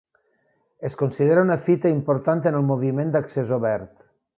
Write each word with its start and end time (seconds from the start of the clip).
Es 0.89 0.95
considera 1.01 1.45
una 1.49 1.59
fita 1.67 1.93
important 1.99 2.45
en 2.53 2.61
el 2.63 2.67
moviment 2.75 3.17
d'accés 3.19 3.59
obert. 3.63 3.99